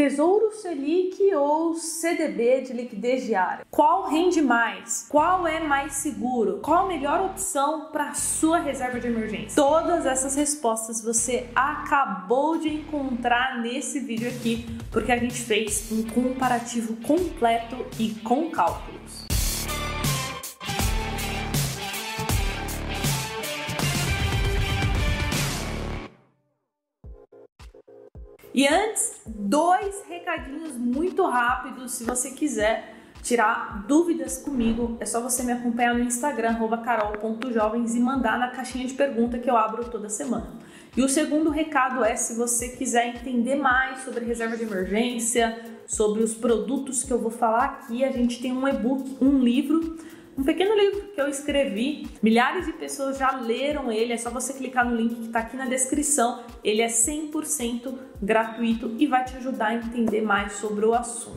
Tesouro 0.00 0.50
Selic 0.52 1.22
ou 1.34 1.74
CDB 1.74 2.62
de 2.62 2.72
liquidez 2.72 3.26
diária? 3.26 3.66
Qual 3.70 4.08
rende 4.08 4.40
mais? 4.40 5.04
Qual 5.06 5.46
é 5.46 5.60
mais 5.60 5.92
seguro? 5.92 6.58
Qual 6.62 6.86
a 6.86 6.88
melhor 6.88 7.26
opção 7.26 7.90
para 7.92 8.14
sua 8.14 8.60
reserva 8.60 8.98
de 8.98 9.08
emergência? 9.08 9.62
Todas 9.62 10.06
essas 10.06 10.34
respostas 10.36 11.04
você 11.04 11.50
acabou 11.54 12.56
de 12.56 12.70
encontrar 12.70 13.60
nesse 13.60 14.00
vídeo 14.00 14.30
aqui, 14.30 14.64
porque 14.90 15.12
a 15.12 15.18
gente 15.18 15.38
fez 15.38 15.92
um 15.92 16.02
comparativo 16.02 16.96
completo 17.06 17.76
e 17.98 18.14
com 18.24 18.50
cálculos. 18.50 19.26
E 28.52 28.66
antes, 28.66 29.09
dois 29.50 30.04
recadinhos 30.08 30.76
muito 30.76 31.26
rápidos. 31.26 31.92
Se 31.92 32.04
você 32.04 32.30
quiser 32.30 32.94
tirar 33.20 33.84
dúvidas 33.86 34.38
comigo, 34.38 34.96
é 35.00 35.04
só 35.04 35.20
você 35.20 35.42
me 35.42 35.50
acompanhar 35.50 35.92
no 35.92 36.04
Instagram, 36.04 36.54
carol.jovens, 36.84 37.96
e 37.96 38.00
mandar 38.00 38.38
na 38.38 38.48
caixinha 38.48 38.86
de 38.86 38.94
pergunta 38.94 39.40
que 39.40 39.50
eu 39.50 39.56
abro 39.56 39.84
toda 39.90 40.08
semana. 40.08 40.56
E 40.96 41.02
o 41.02 41.08
segundo 41.08 41.50
recado 41.50 42.04
é: 42.04 42.14
se 42.14 42.36
você 42.36 42.68
quiser 42.68 43.08
entender 43.08 43.56
mais 43.56 44.04
sobre 44.04 44.24
reserva 44.24 44.56
de 44.56 44.62
emergência, 44.62 45.60
sobre 45.84 46.22
os 46.22 46.32
produtos 46.32 47.02
que 47.02 47.12
eu 47.12 47.18
vou 47.18 47.32
falar 47.32 47.64
aqui, 47.64 48.04
a 48.04 48.12
gente 48.12 48.40
tem 48.40 48.52
um 48.52 48.68
e-book, 48.68 49.18
um 49.20 49.40
livro 49.40 49.98
um 50.40 50.42
pequeno 50.42 50.74
livro 50.74 51.02
que 51.14 51.20
eu 51.20 51.28
escrevi. 51.28 52.08
Milhares 52.22 52.64
de 52.64 52.72
pessoas 52.72 53.18
já 53.18 53.30
leram 53.32 53.92
ele, 53.92 54.14
é 54.14 54.16
só 54.16 54.30
você 54.30 54.54
clicar 54.54 54.88
no 54.88 54.96
link 54.96 55.14
que 55.14 55.26
está 55.26 55.40
aqui 55.40 55.54
na 55.54 55.66
descrição. 55.66 56.42
Ele 56.64 56.80
é 56.80 56.86
100% 56.86 57.94
gratuito 58.22 58.96
e 58.98 59.06
vai 59.06 59.22
te 59.22 59.36
ajudar 59.36 59.66
a 59.66 59.74
entender 59.74 60.22
mais 60.22 60.54
sobre 60.54 60.86
o 60.86 60.94
assunto. 60.94 61.36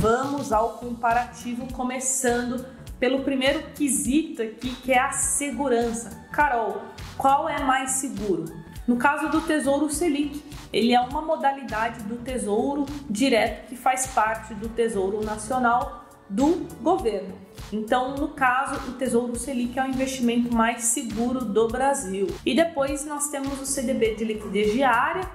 Vamos 0.00 0.52
ao 0.52 0.78
comparativo, 0.78 1.72
começando 1.72 2.66
pelo 2.98 3.20
primeiro 3.20 3.62
quesito 3.76 4.42
aqui, 4.42 4.74
que 4.82 4.92
é 4.92 4.98
a 4.98 5.12
segurança. 5.12 6.26
Carol, 6.32 6.82
qual 7.16 7.48
é 7.48 7.60
mais 7.62 7.92
seguro? 7.92 8.46
No 8.84 8.96
caso 8.96 9.28
do 9.28 9.40
Tesouro 9.42 9.88
Selic, 9.90 10.42
ele 10.72 10.92
é 10.92 11.00
uma 11.00 11.22
modalidade 11.22 12.02
do 12.02 12.16
Tesouro 12.16 12.84
Direto 13.08 13.68
que 13.68 13.76
faz 13.76 14.08
parte 14.08 14.54
do 14.54 14.68
Tesouro 14.68 15.24
Nacional 15.24 16.05
do 16.28 16.66
governo. 16.82 17.34
Então, 17.72 18.14
no 18.14 18.28
caso, 18.28 18.90
o 18.90 18.92
Tesouro 18.92 19.36
Selic 19.36 19.78
é 19.78 19.84
o 19.84 19.88
investimento 19.88 20.54
mais 20.54 20.84
seguro 20.84 21.44
do 21.44 21.68
Brasil. 21.68 22.28
E 22.44 22.54
depois 22.54 23.04
nós 23.04 23.28
temos 23.28 23.60
o 23.60 23.66
CDB 23.66 24.14
de 24.14 24.24
liquidez 24.24 24.72
diária, 24.72 25.28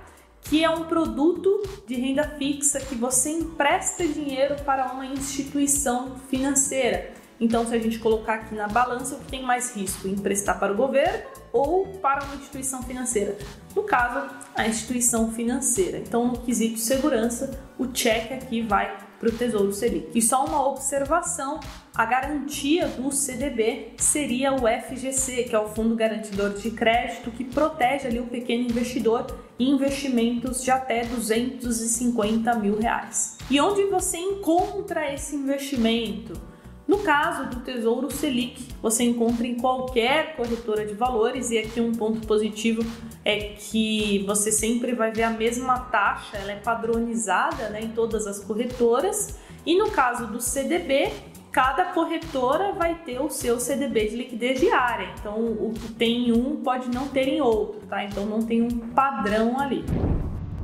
que 0.44 0.64
é 0.64 0.69
um 0.69 0.86
produto 0.86 1.62
de 1.86 1.95
renda 1.95 2.23
fixa 2.38 2.80
que 2.80 2.95
você 2.95 3.31
empresta 3.31 4.08
dinheiro 4.08 4.56
para 4.64 4.92
uma 4.92 5.06
instituição 5.06 6.16
financeira. 6.30 7.14
Então, 7.39 7.66
se 7.66 7.73
a 7.73 7.80
gente 7.80 7.97
colocar 7.97 8.36
aqui 8.36 8.53
na 8.53 8.67
balança, 8.67 9.16
o 9.16 9.19
que 9.19 9.31
tem 9.31 9.42
mais 9.42 9.75
risco? 9.75 10.08
Emprestar 10.08 10.59
para 10.59 10.72
o 10.72 10.75
governo 10.75 11.23
ou 11.52 11.88
para 11.88 12.23
uma 12.23 12.36
instituição 12.36 12.84
financeira? 12.84 13.36
No 13.75 13.84
caso, 13.84 14.30
a 14.56 14.67
instituição 14.67 15.31
financeira. 15.31 15.97
Então, 15.97 16.28
no 16.28 16.38
quesito 16.38 16.80
segurança, 16.80 17.59
o 17.80 17.88
cheque 17.92 18.36
aqui 18.36 18.62
vai 18.62 18.95
para 19.22 19.30
o 19.30 19.31
Tesouro 19.31 19.72
Selic. 19.72 20.09
E 20.16 20.22
só 20.22 20.44
uma 20.44 20.67
observação: 20.67 21.59
a 21.95 22.05
garantia 22.05 22.88
do 22.88 23.11
CDB 23.11 23.94
seria 23.97 24.52
o 24.52 24.61
FGC, 24.67 25.44
que 25.44 25.55
é 25.55 25.59
o 25.59 25.67
Fundo 25.67 25.95
Garantidor 25.95 26.55
de 26.55 26.72
Crédito, 26.72 27.30
que 27.30 27.45
protege 27.45 28.08
ali 28.08 28.19
o 28.19 28.25
pequeno 28.25 28.63
investidor 28.63 29.28
em 29.59 29.69
investimentos 29.69 30.63
de 30.63 30.72
até 30.72 31.05
250 31.05 32.55
mil 32.55 32.80
reais. 32.80 33.38
E 33.50 33.61
onde 33.61 33.86
você 33.86 34.17
encontra 34.17 35.13
esse 35.13 35.35
investimento? 35.35 36.50
No 36.92 36.97
caso 37.00 37.45
do 37.45 37.61
Tesouro 37.61 38.11
Selic, 38.11 38.67
você 38.81 39.06
encontra 39.06 39.47
em 39.47 39.56
qualquer 39.56 40.35
corretora 40.35 40.85
de 40.85 40.94
valores 40.94 41.50
e 41.50 41.57
aqui 41.57 41.79
um 41.79 41.94
ponto 41.94 42.28
positivo 42.28 42.84
é 43.24 43.53
que 43.57 44.25
você 44.28 44.52
sempre 44.52 44.94
vai 44.94 45.09
ver 45.09 45.24
a 45.24 45.29
mesma 45.29 45.79
taxa, 45.79 46.35
ela 46.35 46.52
é 46.52 46.57
padronizada 46.57 47.69
né, 47.69 47.79
em 47.84 47.91
todas 47.91 48.28
as 48.28 48.44
corretoras. 48.44 49.40
E 49.66 49.78
no 49.79 49.90
caso 49.90 50.28
do 50.28 50.41
CDB, 50.41 51.13
cada 51.50 51.85
corretora 51.94 52.74
vai 52.74 52.94
ter 53.06 53.22
o 53.22 53.29
seu 53.29 53.58
CDB 53.58 54.09
de 54.09 54.18
liquidez 54.18 54.59
diária. 54.59 55.13
Então, 55.18 55.40
o 55.40 55.72
que 55.73 55.94
tem 55.94 56.28
em 56.28 56.31
um 56.34 56.58
pode 56.58 56.94
não 56.94 57.08
ter 57.08 57.25
em 57.25 57.40
outro, 57.40 57.79
tá? 57.88 58.03
Então, 58.03 58.25
não 58.25 58.41
tem 58.41 58.62
um 58.62 58.69
padrão 58.69 59.58
ali. 59.58 59.85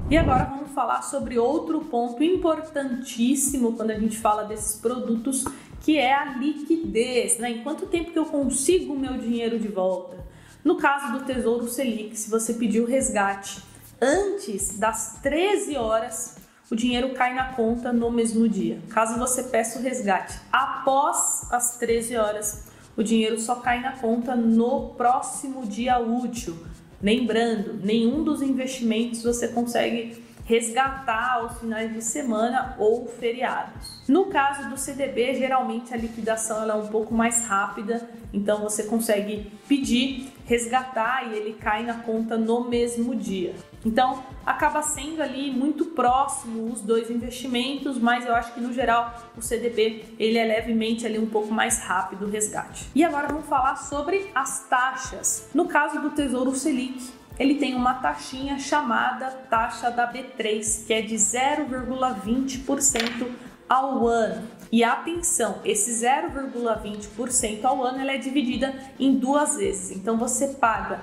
E 0.09 0.17
agora 0.17 0.43
vamos 0.43 0.66
falar 0.77 1.01
sobre 1.01 1.39
outro 1.39 1.81
ponto 1.85 2.23
importantíssimo 2.23 3.73
quando 3.73 3.89
a 3.89 3.97
gente 3.97 4.15
fala 4.15 4.43
desses 4.43 4.79
produtos 4.79 5.43
que 5.81 5.97
é 5.97 6.13
a 6.13 6.37
liquidez, 6.37 7.39
né? 7.39 7.49
Em 7.49 7.63
quanto 7.63 7.87
tempo 7.87 8.11
que 8.11 8.19
eu 8.19 8.25
consigo 8.25 8.93
o 8.93 8.99
meu 8.99 9.17
dinheiro 9.17 9.57
de 9.57 9.69
volta? 9.69 10.23
No 10.63 10.77
caso 10.77 11.17
do 11.17 11.25
Tesouro 11.25 11.67
Selic, 11.67 12.15
se 12.15 12.29
você 12.29 12.53
pedir 12.53 12.81
o 12.81 12.85
resgate 12.85 13.59
antes 13.99 14.77
das 14.77 15.17
13 15.23 15.75
horas, 15.77 16.37
o 16.69 16.75
dinheiro 16.75 17.11
cai 17.15 17.33
na 17.33 17.53
conta 17.53 17.91
no 17.91 18.11
mesmo 18.11 18.47
dia. 18.47 18.79
Caso 18.89 19.17
você 19.17 19.45
peça 19.45 19.79
o 19.79 19.81
resgate 19.81 20.39
após 20.51 21.51
as 21.51 21.77
13 21.79 22.17
horas, 22.17 22.65
o 22.95 23.01
dinheiro 23.01 23.39
só 23.39 23.55
cai 23.55 23.81
na 23.81 23.93
conta 23.93 24.35
no 24.35 24.89
próximo 24.89 25.65
dia 25.65 25.97
útil. 25.97 26.55
Lembrando, 27.01 27.83
nenhum 27.83 28.23
dos 28.23 28.43
investimentos 28.43 29.23
você 29.23 29.47
consegue 29.47 30.26
resgatar 30.47 31.33
aos 31.33 31.59
finais 31.59 31.93
de 31.93 32.01
semana 32.01 32.73
ou 32.79 33.05
feriados. 33.05 34.01
No 34.07 34.27
caso 34.27 34.69
do 34.69 34.77
CDB, 34.77 35.35
geralmente 35.35 35.93
a 35.93 35.97
liquidação 35.97 36.63
é 36.69 36.73
um 36.73 36.87
pouco 36.87 37.13
mais 37.13 37.45
rápida, 37.45 38.09
então 38.31 38.61
você 38.61 38.83
consegue 38.83 39.51
pedir, 39.67 40.31
resgatar 40.45 41.27
e 41.27 41.35
ele 41.35 41.53
cai 41.55 41.83
na 41.83 41.95
conta 41.95 42.37
no 42.37 42.69
mesmo 42.69 43.13
dia. 43.13 43.55
Então, 43.85 44.23
acaba 44.45 44.81
sendo 44.81 45.21
ali 45.21 45.51
muito 45.51 45.85
próximo 45.87 46.71
os 46.71 46.79
dois 46.79 47.11
investimentos, 47.11 47.97
mas 47.97 48.25
eu 48.25 48.33
acho 48.33 48.53
que 48.53 48.61
no 48.61 48.71
geral 48.71 49.13
o 49.35 49.41
CDB 49.41 50.05
ele 50.17 50.37
é 50.37 50.45
levemente 50.45 51.05
ali 51.05 51.19
um 51.19 51.27
pouco 51.27 51.53
mais 51.53 51.79
rápido 51.79 52.25
o 52.25 52.29
resgate. 52.29 52.89
E 52.95 53.03
agora 53.03 53.27
vamos 53.27 53.47
falar 53.47 53.75
sobre 53.75 54.31
as 54.33 54.65
taxas. 54.69 55.49
No 55.53 55.67
caso 55.67 55.99
do 55.99 56.11
Tesouro 56.11 56.55
Selic, 56.55 57.16
ele 57.39 57.55
tem 57.55 57.73
uma 57.75 57.95
taxinha 57.95 58.59
chamada 58.59 59.31
taxa 59.49 59.89
da 59.91 60.11
B3, 60.11 60.85
que 60.85 60.93
é 60.93 61.01
de 61.01 61.15
0,20% 61.15 63.27
ao 63.69 64.07
ano. 64.07 64.47
E 64.71 64.83
atenção, 64.83 65.59
esse 65.63 65.91
0,20% 66.05 67.63
ao 67.63 67.83
ano 67.83 67.99
ela 67.99 68.13
é 68.13 68.17
dividida 68.17 68.73
em 68.99 69.15
duas 69.15 69.57
vezes. 69.57 69.95
Então 69.95 70.17
você 70.17 70.49
paga 70.49 71.01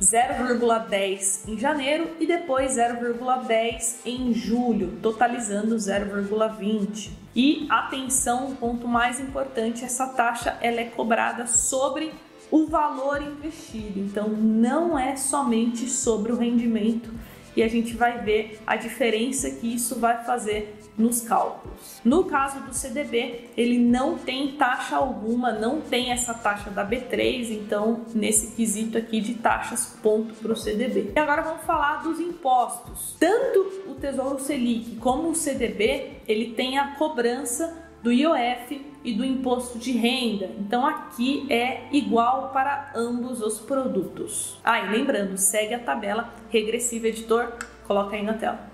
0,10 0.00 1.48
em 1.48 1.58
janeiro 1.58 2.10
e 2.18 2.26
depois 2.26 2.76
0,10 2.76 3.96
em 4.04 4.32
julho, 4.32 4.98
totalizando 5.02 5.76
0,20. 5.76 7.10
E 7.34 7.66
atenção, 7.70 8.48
um 8.48 8.56
ponto 8.56 8.88
mais 8.88 9.20
importante, 9.20 9.84
essa 9.84 10.08
taxa 10.08 10.56
ela 10.60 10.80
é 10.80 10.84
cobrada 10.84 11.46
sobre 11.46 12.12
o 12.52 12.66
valor 12.66 13.22
investido. 13.22 13.98
Então, 13.98 14.28
não 14.28 14.96
é 14.96 15.16
somente 15.16 15.88
sobre 15.88 16.30
o 16.30 16.36
rendimento 16.36 17.10
e 17.56 17.62
a 17.62 17.68
gente 17.68 17.94
vai 17.94 18.18
ver 18.18 18.60
a 18.66 18.76
diferença 18.76 19.50
que 19.50 19.74
isso 19.74 19.98
vai 19.98 20.24
fazer 20.24 20.78
nos 20.96 21.22
cálculos. 21.22 22.00
No 22.04 22.24
caso 22.24 22.60
do 22.60 22.74
CDB, 22.74 23.48
ele 23.56 23.78
não 23.78 24.18
tem 24.18 24.52
taxa 24.52 24.96
alguma, 24.96 25.50
não 25.50 25.80
tem 25.80 26.12
essa 26.12 26.34
taxa 26.34 26.70
da 26.70 26.86
B3, 26.86 27.50
então 27.50 28.04
nesse 28.14 28.54
quesito 28.54 28.98
aqui 28.98 29.20
de 29.20 29.34
taxas, 29.34 29.98
ponto 30.02 30.34
para 30.34 30.52
o 30.52 30.56
CDB. 30.56 31.12
E 31.14 31.18
agora 31.18 31.42
vamos 31.42 31.64
falar 31.64 32.02
dos 32.02 32.20
impostos. 32.20 33.16
Tanto 33.18 33.90
o 33.90 33.94
Tesouro 33.94 34.38
Selic 34.38 34.96
como 34.96 35.30
o 35.30 35.34
CDB, 35.34 36.18
ele 36.28 36.52
tem 36.52 36.78
a 36.78 36.94
cobrança 36.96 37.82
do 38.02 38.12
IOF 38.12 38.91
e 39.04 39.12
do 39.12 39.24
imposto 39.24 39.78
de 39.78 39.92
renda. 39.92 40.50
Então 40.58 40.86
aqui 40.86 41.46
é 41.50 41.88
igual 41.92 42.50
para 42.52 42.92
ambos 42.94 43.40
os 43.40 43.60
produtos. 43.60 44.58
Ah, 44.64 44.80
e 44.80 44.90
lembrando, 44.90 45.36
segue 45.36 45.74
a 45.74 45.78
tabela 45.78 46.32
regressiva 46.50 47.08
editor, 47.08 47.52
coloca 47.86 48.16
aí 48.16 48.22
na 48.22 48.34
tela. 48.34 48.70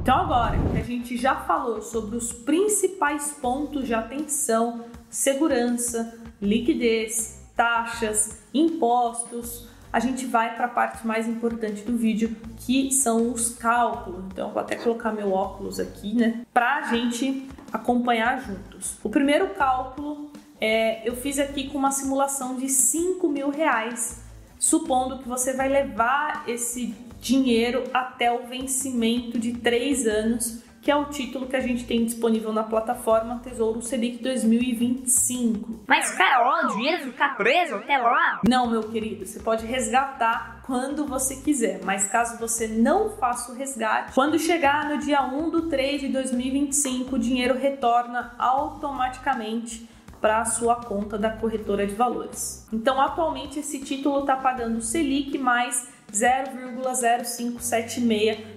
Então 0.00 0.16
agora 0.18 0.56
que 0.72 0.78
a 0.78 0.84
gente 0.84 1.16
já 1.16 1.34
falou 1.34 1.82
sobre 1.82 2.16
os 2.16 2.32
principais 2.32 3.32
pontos 3.40 3.86
de 3.86 3.94
atenção, 3.94 4.84
segurança, 5.10 6.18
liquidez, 6.40 7.44
taxas, 7.56 8.42
impostos, 8.52 9.68
a 9.92 9.98
gente 9.98 10.26
vai 10.26 10.54
para 10.54 10.66
a 10.66 10.68
parte 10.68 11.06
mais 11.06 11.26
importante 11.26 11.82
do 11.82 11.96
vídeo, 11.96 12.36
que 12.58 12.92
são 12.92 13.32
os 13.32 13.54
cálculos. 13.54 14.24
Então, 14.26 14.50
vou 14.52 14.60
até 14.60 14.76
colocar 14.76 15.10
meu 15.10 15.32
óculos 15.32 15.80
aqui, 15.80 16.14
né, 16.14 16.44
para 16.52 16.76
a 16.76 16.82
gente 16.82 17.48
acompanhar 17.72 18.40
juntos. 18.42 18.98
O 19.02 19.08
primeiro 19.08 19.50
cálculo 19.50 20.30
é, 20.60 21.06
eu 21.08 21.14
fiz 21.16 21.38
aqui 21.38 21.68
com 21.68 21.78
uma 21.78 21.90
simulação 21.90 22.56
de 22.56 22.68
5 22.68 23.28
mil 23.28 23.50
reais, 23.50 24.22
supondo 24.58 25.18
que 25.18 25.28
você 25.28 25.52
vai 25.52 25.68
levar 25.68 26.44
esse 26.48 26.94
dinheiro 27.20 27.84
até 27.92 28.32
o 28.32 28.46
vencimento 28.46 29.38
de 29.38 29.52
três 29.52 30.06
anos, 30.06 30.62
que 30.86 30.90
é 30.92 30.94
o 30.94 31.06
título 31.06 31.48
que 31.48 31.56
a 31.56 31.60
gente 31.60 31.84
tem 31.84 32.04
disponível 32.04 32.52
na 32.52 32.62
plataforma 32.62 33.40
Tesouro 33.42 33.82
Selic 33.82 34.22
2025. 34.22 35.80
Mas, 35.84 36.12
Carol, 36.12 36.66
o 36.66 36.68
dinheiro 36.76 37.06
fica 37.06 37.30
preso 37.30 37.74
até 37.74 37.98
lá? 37.98 38.40
Não, 38.48 38.70
meu 38.70 38.84
querido, 38.84 39.26
você 39.26 39.40
pode 39.40 39.66
resgatar 39.66 40.60
quando 40.64 41.04
você 41.04 41.42
quiser, 41.42 41.80
mas 41.82 42.06
caso 42.06 42.38
você 42.38 42.68
não 42.68 43.10
faça 43.16 43.50
o 43.50 43.56
resgate, 43.56 44.14
quando 44.14 44.38
chegar 44.38 44.88
no 44.88 44.98
dia 44.98 45.24
1 45.24 45.50
do 45.50 45.68
3 45.68 46.02
de 46.02 46.08
2025, 46.08 47.16
o 47.16 47.18
dinheiro 47.18 47.58
retorna 47.58 48.32
automaticamente 48.38 49.90
para 50.20 50.42
a 50.42 50.44
sua 50.44 50.76
conta 50.76 51.18
da 51.18 51.30
corretora 51.30 51.84
de 51.84 51.96
valores. 51.96 52.64
Então, 52.72 53.00
atualmente 53.00 53.58
esse 53.58 53.80
título 53.80 54.20
está 54.20 54.36
pagando 54.36 54.80
Selic 54.80 55.36
mais 55.36 55.88
0,0576%. 56.12 58.55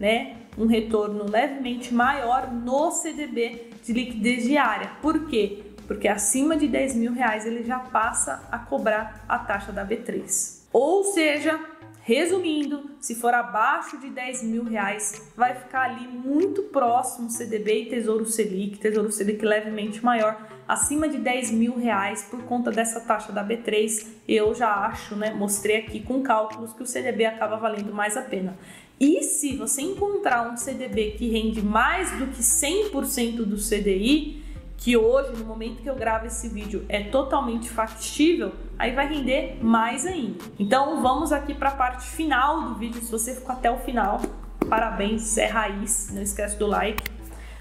né, 0.00 0.47
um 0.58 0.66
retorno 0.66 1.24
levemente 1.24 1.94
maior 1.94 2.52
no 2.52 2.90
CDB 2.90 3.70
de 3.84 3.92
liquidez 3.92 4.42
diária. 4.42 4.90
Por 5.00 5.26
quê? 5.26 5.62
Porque 5.86 6.08
acima 6.08 6.56
de 6.56 6.68
10 6.68 6.96
mil 6.96 7.12
reais 7.12 7.46
ele 7.46 7.64
já 7.64 7.78
passa 7.78 8.46
a 8.50 8.58
cobrar 8.58 9.24
a 9.28 9.38
taxa 9.38 9.72
da 9.72 9.86
B3. 9.86 10.58
Ou 10.70 11.04
seja, 11.04 11.58
resumindo, 12.02 12.90
se 13.00 13.14
for 13.14 13.32
abaixo 13.32 13.96
de 13.98 14.10
10 14.10 14.42
mil 14.42 14.64
reais, 14.64 15.30
vai 15.34 15.54
ficar 15.54 15.82
ali 15.82 16.06
muito 16.06 16.64
próximo 16.64 17.30
CDB 17.30 17.82
e 17.82 17.86
Tesouro 17.86 18.26
Selic, 18.26 18.78
Tesouro 18.78 19.10
Selic 19.10 19.42
levemente 19.42 20.04
maior, 20.04 20.46
acima 20.66 21.08
de 21.08 21.16
10 21.16 21.52
mil 21.52 21.78
reais 21.78 22.22
por 22.24 22.42
conta 22.42 22.70
dessa 22.70 23.00
taxa 23.00 23.32
da 23.32 23.42
B3, 23.42 24.06
eu 24.28 24.54
já 24.54 24.74
acho, 24.86 25.16
né? 25.16 25.32
Mostrei 25.32 25.78
aqui 25.78 26.00
com 26.00 26.22
cálculos 26.22 26.74
que 26.74 26.82
o 26.82 26.86
CDB 26.86 27.24
acaba 27.24 27.56
valendo 27.56 27.94
mais 27.94 28.16
a 28.16 28.22
pena. 28.22 28.58
E 29.00 29.22
se 29.22 29.56
você 29.56 29.82
encontrar 29.82 30.50
um 30.50 30.56
CDB 30.56 31.12
que 31.12 31.28
rende 31.28 31.62
mais 31.62 32.10
do 32.18 32.26
que 32.26 32.40
100% 32.40 33.44
do 33.44 33.56
CDI, 33.56 34.42
que 34.76 34.96
hoje, 34.96 35.32
no 35.36 35.44
momento 35.44 35.82
que 35.82 35.88
eu 35.88 35.94
gravo 35.94 36.26
esse 36.26 36.48
vídeo, 36.48 36.84
é 36.88 37.02
totalmente 37.04 37.68
factível, 37.68 38.52
aí 38.78 38.92
vai 38.92 39.08
render 39.08 39.58
mais 39.62 40.06
ainda. 40.06 40.44
Então 40.58 41.02
vamos 41.02 41.32
aqui 41.32 41.54
para 41.54 41.70
a 41.70 41.74
parte 41.74 42.06
final 42.06 42.62
do 42.62 42.74
vídeo. 42.76 43.00
Se 43.00 43.10
você 43.10 43.34
ficou 43.34 43.52
até 43.52 43.70
o 43.70 43.78
final, 43.78 44.20
parabéns, 44.68 45.36
é 45.36 45.46
raiz, 45.46 46.10
não 46.12 46.22
esquece 46.22 46.56
do 46.56 46.66
like. 46.66 47.02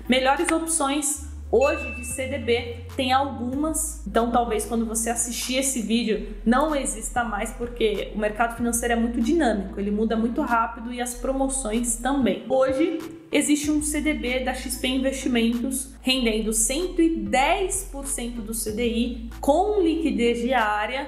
Melhores 0.08 0.52
opções 0.52 1.27
Hoje 1.50 1.96
de 1.96 2.04
CDB 2.04 2.80
tem 2.98 3.14
algumas, 3.14 4.06
então 4.06 4.30
talvez 4.32 4.66
quando 4.66 4.86
você 4.86 5.10
assistir 5.10 5.56
esse 5.56 5.82
vídeo 5.82 6.36
não 6.46 6.76
exista 6.76 7.24
mais 7.24 7.52
porque 7.52 8.12
o 8.14 8.20
mercado 8.20 8.58
financeiro 8.58 8.94
é 8.94 8.98
muito 8.98 9.22
dinâmico, 9.22 9.80
ele 9.80 9.90
muda 9.90 10.18
muito 10.18 10.42
rápido 10.42 10.92
e 10.92 11.00
as 11.00 11.14
promoções 11.14 11.96
também. 11.96 12.44
Hoje 12.50 13.00
existe 13.32 13.72
um 13.72 13.82
CDB 13.82 14.42
da 14.42 14.54
XP 14.54 14.90
Investimentos 14.90 15.94
rendendo 16.02 16.52
110% 16.52 18.42
do 18.42 18.52
CDI 18.52 19.30
com 19.40 19.80
liquidez 19.82 20.42
diária, 20.42 21.08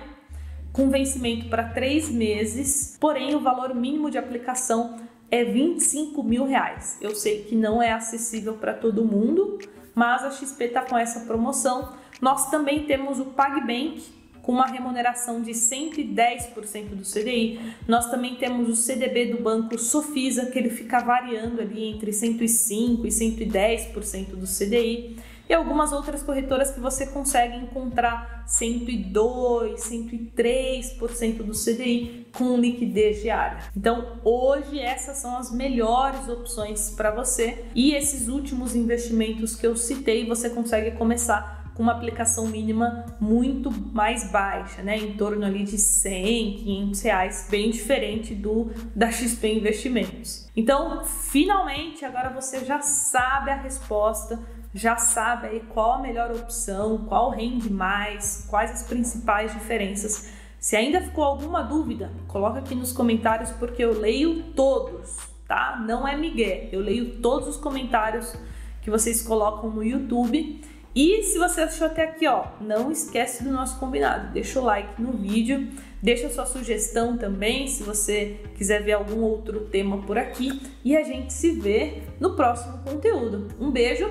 com 0.71 0.89
vencimento 0.89 1.49
para 1.49 1.65
três 1.65 2.09
meses, 2.09 2.95
porém 2.97 3.35
o 3.35 3.41
valor 3.41 3.75
mínimo 3.75 4.09
de 4.09 4.17
aplicação 4.17 5.01
é 5.29 5.43
25 5.43 6.23
mil 6.23 6.45
reais. 6.45 6.97
Eu 7.01 7.13
sei 7.13 7.43
que 7.43 7.55
não 7.55 7.83
é 7.83 7.91
acessível 7.91 8.53
para 8.53 8.73
todo 8.73 9.03
mundo 9.03 9.59
mas 9.99 10.23
a 10.23 10.31
XP 10.31 10.63
está 10.63 10.81
com 10.83 10.97
essa 10.97 11.19
promoção. 11.25 11.91
Nós 12.21 12.49
também 12.49 12.85
temos 12.85 13.19
o 13.19 13.25
PagBank 13.25 14.01
com 14.41 14.53
uma 14.53 14.65
remuneração 14.65 15.41
de 15.41 15.51
110% 15.51 16.95
do 16.95 17.03
CDI. 17.03 17.59
Nós 17.85 18.09
também 18.09 18.35
temos 18.35 18.69
o 18.69 18.75
CDB 18.77 19.25
do 19.25 19.43
banco 19.43 19.77
Sofisa, 19.77 20.45
que 20.45 20.57
ele 20.57 20.69
fica 20.69 21.01
variando 21.01 21.59
ali 21.59 21.83
entre 21.83 22.13
105 22.13 23.05
e 23.05 23.09
110% 23.09 24.27
do 24.37 24.47
CDI 24.47 25.17
e 25.49 25.53
algumas 25.53 25.91
outras 25.91 26.21
corretoras 26.21 26.69
que 26.69 26.79
você 26.79 27.07
consegue 27.07 27.57
encontrar 27.57 28.43
102, 28.45 29.81
103% 29.81 31.37
do 31.37 31.53
CDI 31.53 32.27
com 32.31 32.55
liquidez 32.55 33.23
diária. 33.23 33.57
Então, 33.75 34.19
hoje 34.23 34.79
essas 34.79 35.17
são 35.17 35.35
as 35.35 35.51
melhores 35.51 36.29
opções 36.29 36.91
para 36.91 37.09
você 37.09 37.65
e 37.73 37.95
esses 37.95 38.27
últimos 38.27 38.75
investimentos 38.75 39.55
que 39.55 39.65
eu 39.65 39.75
citei, 39.75 40.27
você 40.27 40.51
consegue 40.51 40.91
começar 40.91 41.59
com 41.79 41.83
uma 41.83 41.93
aplicação 41.93 42.45
mínima 42.45 43.05
muito 43.21 43.71
mais 43.71 44.29
baixa, 44.29 44.83
né? 44.83 44.97
Em 44.97 45.13
torno 45.13 45.45
ali 45.45 45.63
de 45.63 45.77
100, 45.77 46.57
500 46.57 47.01
reais, 47.01 47.47
bem 47.49 47.71
diferente 47.71 48.35
do 48.35 48.69
da 48.93 49.09
XP 49.09 49.47
Investimentos. 49.47 50.49
Então, 50.53 51.05
finalmente, 51.05 52.03
agora 52.03 52.29
você 52.31 52.65
já 52.65 52.81
sabe 52.81 53.51
a 53.51 53.55
resposta 53.55 54.37
já 54.73 54.97
sabe 54.97 55.47
aí 55.47 55.59
qual 55.69 55.93
a 55.93 55.99
melhor 55.99 56.31
opção, 56.31 57.05
qual 57.07 57.31
rende 57.31 57.71
mais, 57.71 58.45
quais 58.49 58.71
as 58.71 58.83
principais 58.83 59.53
diferenças. 59.53 60.29
Se 60.59 60.75
ainda 60.75 61.01
ficou 61.01 61.23
alguma 61.23 61.61
dúvida, 61.63 62.11
coloca 62.27 62.59
aqui 62.59 62.75
nos 62.75 62.91
comentários 62.91 63.49
porque 63.51 63.83
eu 63.83 63.97
leio 63.97 64.43
todos, 64.55 65.17
tá? 65.47 65.81
Não 65.87 66.07
é 66.07 66.15
migué, 66.15 66.69
eu 66.71 66.81
leio 66.81 67.21
todos 67.21 67.47
os 67.47 67.57
comentários 67.57 68.35
que 68.81 68.89
vocês 68.89 69.21
colocam 69.21 69.69
no 69.69 69.83
YouTube 69.83 70.61
E 70.95 71.21
se 71.23 71.37
você 71.37 71.61
achou 71.61 71.85
até 71.85 72.03
aqui, 72.03 72.27
ó, 72.27 72.45
não 72.59 72.91
esquece 72.91 73.43
do 73.43 73.51
nosso 73.51 73.79
combinado. 73.79 74.33
Deixa 74.33 74.59
o 74.59 74.63
like 74.63 74.99
no 75.01 75.13
vídeo, 75.13 75.69
deixa 76.01 76.29
sua 76.29 76.45
sugestão 76.45 77.15
também, 77.15 77.67
se 77.67 77.83
você 77.83 78.41
quiser 78.55 78.83
ver 78.83 78.93
algum 78.93 79.21
outro 79.21 79.61
tema 79.65 79.99
por 80.01 80.17
aqui. 80.17 80.61
E 80.83 80.97
a 80.97 81.03
gente 81.03 81.31
se 81.31 81.51
vê 81.51 82.01
no 82.19 82.35
próximo 82.35 82.79
conteúdo. 82.79 83.47
Um 83.59 83.69
beijo 83.69 84.09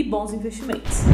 e 0.00 0.02
bons 0.02 0.32
investimentos. 0.32 1.04